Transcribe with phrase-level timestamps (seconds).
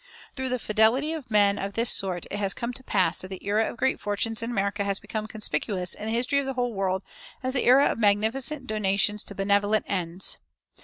[0.35, 3.45] Through the fidelity of men of this sort it has come to pass that the
[3.45, 6.73] era of great fortunes in America has become conspicuous in the history of the whole
[6.73, 7.03] world
[7.43, 10.39] as the era of magnificent donations to benevolent ends.